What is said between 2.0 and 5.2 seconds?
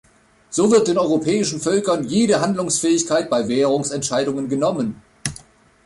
jede Handlungsfähigkeit bei Währungsentscheidungen genommen.